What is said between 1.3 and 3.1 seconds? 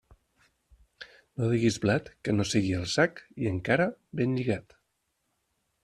No diguis blat que no sigui al